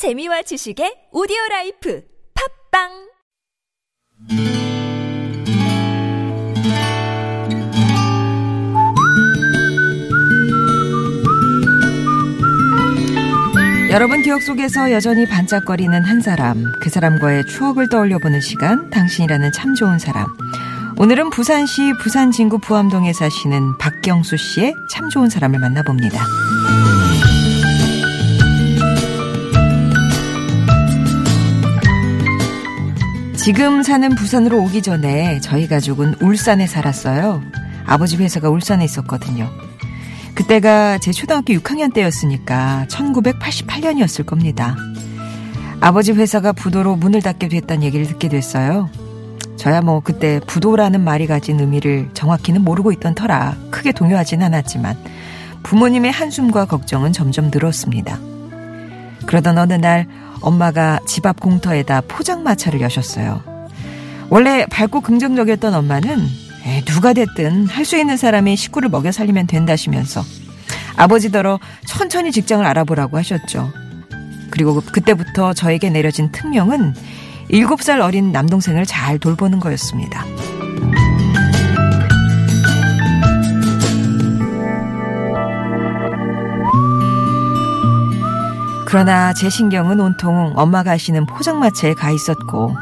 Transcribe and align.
재미와 0.00 0.40
지식의 0.40 1.12
오디오 1.12 1.36
라이프 1.50 2.00
팟빵 2.72 2.88
여러분 13.90 14.22
기억 14.22 14.40
속에서 14.40 14.90
여전히 14.90 15.26
반짝거리는 15.28 16.02
한 16.02 16.22
사람, 16.22 16.64
그 16.80 16.88
사람과의 16.88 17.44
추억을 17.44 17.90
떠올려 17.90 18.18
보는 18.18 18.40
시간, 18.40 18.88
당신이라는 18.88 19.52
참 19.52 19.74
좋은 19.74 19.98
사람. 19.98 20.24
오늘은 20.96 21.28
부산시 21.28 21.92
부산진구 22.00 22.60
부암동에 22.60 23.12
사시는 23.12 23.76
박경수 23.76 24.38
씨의 24.38 24.72
참 24.90 25.10
좋은 25.10 25.28
사람을 25.28 25.58
만나봅니다. 25.58 26.24
지금 33.42 33.82
사는 33.82 34.14
부산으로 34.14 34.62
오기 34.64 34.82
전에 34.82 35.40
저희 35.40 35.66
가족은 35.66 36.16
울산에 36.20 36.66
살았어요. 36.66 37.40
아버지 37.86 38.18
회사가 38.18 38.50
울산에 38.50 38.84
있었거든요. 38.84 39.48
그때가 40.34 40.98
제 40.98 41.10
초등학교 41.10 41.54
6학년 41.54 41.94
때였으니까 41.94 42.84
1988년이었을 42.90 44.26
겁니다. 44.26 44.76
아버지 45.80 46.12
회사가 46.12 46.52
부도로 46.52 46.96
문을 46.96 47.22
닫게 47.22 47.48
됐다는 47.48 47.82
얘기를 47.82 48.06
듣게 48.06 48.28
됐어요. 48.28 48.90
저야 49.56 49.80
뭐 49.80 50.00
그때 50.00 50.38
부도라는 50.46 51.00
말이 51.00 51.26
가진 51.26 51.60
의미를 51.60 52.10
정확히는 52.12 52.62
모르고 52.62 52.92
있던 52.92 53.14
터라 53.14 53.56
크게 53.70 53.92
동요하진 53.92 54.42
않았지만 54.42 54.98
부모님의 55.62 56.12
한숨과 56.12 56.66
걱정은 56.66 57.14
점점 57.14 57.50
늘었습니다. 57.50 58.18
그러던 59.24 59.56
어느 59.56 59.72
날 59.72 60.06
엄마가 60.40 61.00
집 61.06 61.26
앞 61.26 61.40
공터에다 61.40 62.02
포장마차를 62.02 62.80
여셨어요. 62.80 63.42
원래 64.30 64.64
밝고 64.66 65.00
긍정적이었던 65.00 65.74
엄마는 65.74 66.26
에이, 66.66 66.84
누가 66.84 67.12
됐든 67.12 67.66
할 67.66 67.84
수 67.84 67.96
있는 67.96 68.16
사람이 68.16 68.56
식구를 68.56 68.88
먹여 68.88 69.10
살리면 69.12 69.46
된다시면서 69.46 70.22
아버지더러 70.96 71.58
천천히 71.88 72.30
직장을 72.32 72.64
알아보라고 72.64 73.16
하셨죠. 73.18 73.72
그리고 74.50 74.80
그때부터 74.80 75.52
저에게 75.54 75.90
내려진 75.90 76.30
특명은 76.32 76.94
7살 77.50 78.00
어린 78.00 78.30
남동생을 78.32 78.86
잘 78.86 79.18
돌보는 79.18 79.58
거였습니다. 79.60 80.24
그러나 88.90 89.32
제 89.32 89.48
신경은 89.48 90.00
온통 90.00 90.54
엄마가 90.56 90.90
하시는 90.90 91.24
포장마차에 91.24 91.94
가 91.94 92.10
있었고 92.10 92.74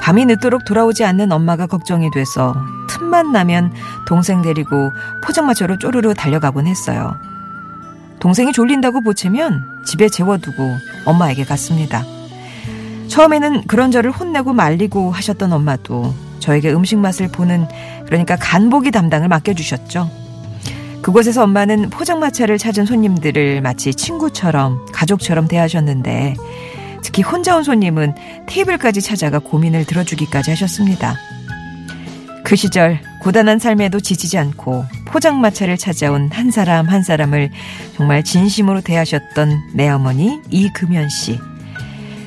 밤이 0.00 0.24
늦도록 0.24 0.64
돌아오지 0.64 1.04
않는 1.04 1.32
엄마가 1.32 1.66
걱정이 1.66 2.10
돼서 2.12 2.54
틈만 2.88 3.30
나면 3.30 3.70
동생 4.06 4.40
데리고 4.40 4.90
포장마차로 5.22 5.76
쪼르르 5.76 6.14
달려가곤 6.14 6.66
했어요. 6.66 7.18
동생이 8.20 8.54
졸린다고 8.54 9.02
보채면 9.02 9.84
집에 9.84 10.08
재워두고 10.08 10.78
엄마에게 11.04 11.44
갔습니다. 11.44 12.04
처음에는 13.08 13.66
그런 13.66 13.90
저를 13.90 14.12
혼내고 14.12 14.54
말리고 14.54 15.10
하셨던 15.10 15.52
엄마도 15.52 16.14
저에게 16.38 16.72
음식 16.72 16.96
맛을 16.96 17.28
보는 17.28 17.68
그러니까 18.06 18.36
간보기 18.36 18.90
담당을 18.92 19.28
맡겨주셨죠. 19.28 20.23
그곳에서 21.04 21.42
엄마는 21.42 21.90
포장마차를 21.90 22.56
찾은 22.56 22.86
손님들을 22.86 23.60
마치 23.60 23.92
친구처럼 23.92 24.86
가족처럼 24.90 25.48
대하셨는데 25.48 26.34
특히 27.02 27.22
혼자 27.22 27.54
온 27.54 27.62
손님은 27.62 28.14
테이블까지 28.46 29.02
찾아가 29.02 29.38
고민을 29.38 29.84
들어주기까지 29.84 30.50
하셨습니다. 30.52 31.14
그 32.42 32.56
시절 32.56 33.00
고단한 33.20 33.58
삶에도 33.58 34.00
지치지 34.00 34.38
않고 34.38 34.86
포장마차를 35.04 35.76
찾아온 35.76 36.30
한 36.32 36.50
사람 36.50 36.88
한 36.88 37.02
사람을 37.02 37.50
정말 37.98 38.24
진심으로 38.24 38.80
대하셨던 38.80 39.74
내 39.74 39.90
어머니 39.90 40.40
이금연 40.48 41.10
씨. 41.10 41.38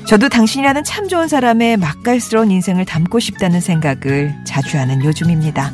저도 0.05 0.29
당신이라는 0.29 0.83
참 0.83 1.07
좋은 1.07 1.27
사람의 1.27 1.77
맛깔스러운 1.77 2.51
인생을 2.51 2.85
담고 2.85 3.19
싶다는 3.19 3.59
생각을 3.59 4.35
자주 4.45 4.77
하는 4.77 5.03
요즘입니다. 5.03 5.73